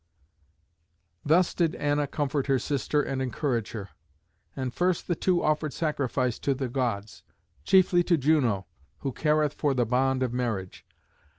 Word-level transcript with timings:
Thus 1.23 1.53
did 1.53 1.75
Anna 1.75 2.07
comfort 2.07 2.47
her 2.47 2.57
sister 2.57 3.03
and 3.03 3.21
encourage 3.21 3.73
her. 3.73 3.89
And 4.55 4.73
first 4.73 5.07
the 5.07 5.13
two 5.13 5.43
offered 5.43 5.73
sacrifice 5.73 6.39
to 6.39 6.55
the 6.55 6.69
Gods, 6.69 7.21
chiefly 7.65 8.01
to 8.05 8.17
Juno, 8.17 8.65
who 9.01 9.11
careth 9.11 9.53
for 9.53 9.75
the 9.75 9.85
bond 9.85 10.23
of 10.23 10.33
marriage. 10.33 10.87